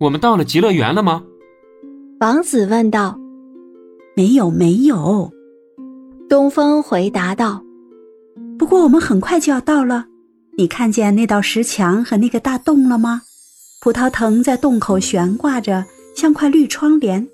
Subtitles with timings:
[0.00, 1.22] 我们到了极乐园了吗？
[2.20, 3.18] 王子问道。
[4.16, 5.30] 没有，没有。
[6.26, 7.62] 东风回答道。
[8.58, 10.06] 不过我们很快就要到了。
[10.56, 13.20] 你看见那道石墙和那个大洞了吗？
[13.82, 15.84] 葡萄藤在洞口悬挂着，
[16.16, 17.28] 像块绿窗帘。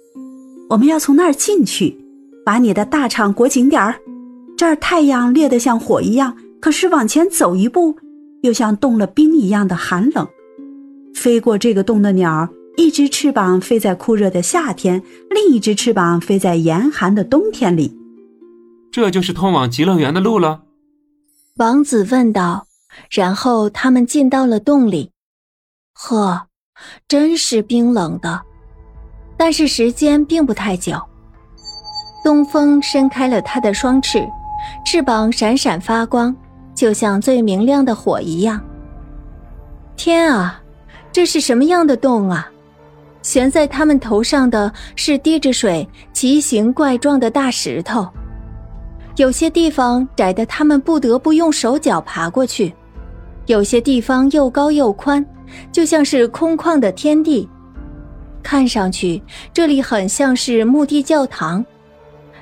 [0.69, 1.96] 我们要从那儿进去，
[2.45, 3.95] 把你的大氅裹紧点儿。
[4.56, 7.95] 这儿太阳烈得像火一样，可是往前走一步，
[8.42, 10.27] 又像冻了冰一样的寒冷。
[11.16, 17.97] 飞过这个洞的鸟，一只翅膀飞在酷热的夏天，另一只翅膀飞在严寒的冬天里。
[18.93, 20.62] 这就是通往极乐园的路了。
[21.57, 22.66] 王子问道。
[23.10, 25.10] 然后他们进到了洞里，
[25.93, 26.47] 呵，
[27.07, 28.41] 真是冰冷的。
[29.37, 30.98] 但是时间并不太久。
[32.24, 34.27] 东风伸开了它的双翅，
[34.87, 36.35] 翅膀闪闪发光，
[36.74, 38.59] 就像最明亮的火一样。
[39.95, 40.59] 天啊，
[41.16, 42.47] 这是什么样的洞啊！
[43.23, 48.07] 悬在他们头上的是滴着水、奇形怪状的大石头，
[49.16, 52.74] 有些地方窄得他们不得不用手脚爬过去。
[53.46, 55.24] 有些地方又高又宽，
[55.73, 57.49] 就像是空旷的天地。
[58.43, 59.23] 看上去，
[59.55, 61.65] 这里很像是墓地教堂，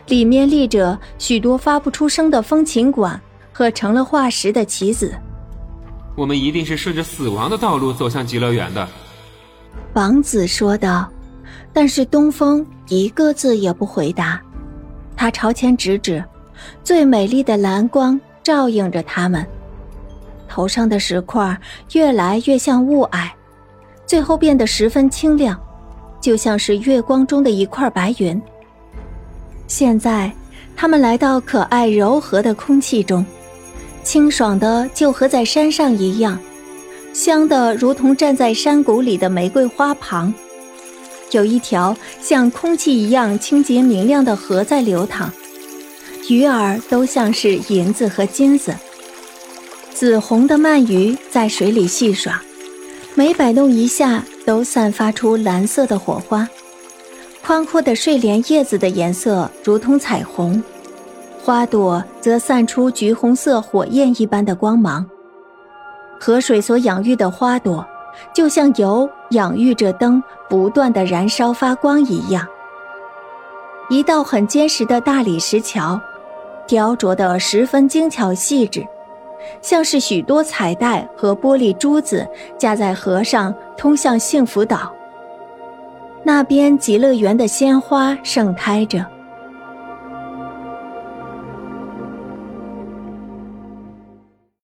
[0.08, 3.20] 里面立着许多发不出声的风琴管
[3.52, 5.14] 和成了化石的棋子。
[6.14, 8.88] 我们一定是顺着死亡的道路走向极乐园的，
[9.94, 11.08] 王子说道。
[11.72, 14.40] 但是东风一个字也不回答，
[15.16, 16.24] 他朝前指指，
[16.84, 19.44] 最美丽的蓝光照映着他们。
[20.48, 21.60] 头上的石块
[21.94, 23.28] 越来越像雾霭，
[24.06, 25.60] 最后变得十分清亮，
[26.20, 28.40] 就像是月光中的一块白云。
[29.66, 30.32] 现在，
[30.76, 33.26] 他们来到可爱柔和的空气中，
[34.04, 36.38] 清爽的就和在山上一样，
[37.12, 40.32] 香的如同站在山谷里的玫瑰花旁。
[41.30, 45.32] 有一条像空气一样清洁明亮的河在流淌，
[46.28, 48.72] 鱼儿都像是银子和金子。
[49.92, 52.40] 紫红的鳗鱼在水里戏耍，
[53.14, 56.48] 每摆动一下都散发出蓝色的火花。
[57.44, 60.62] 宽阔的睡莲叶子的颜色如同彩虹，
[61.44, 65.04] 花朵则散出橘红色火焰一般的光芒。
[66.18, 67.86] 河水所养育的花朵，
[68.32, 72.46] 就像油养育着灯，不断的燃烧发光一样。
[73.90, 76.00] 一道很坚实的大理石桥，
[76.66, 78.82] 雕琢的十分精巧细致。
[79.60, 82.26] 像是许多彩带和玻璃珠子
[82.56, 84.90] 架在河上，通向幸福岛。
[86.22, 89.04] 那边极乐园的鲜花盛开着，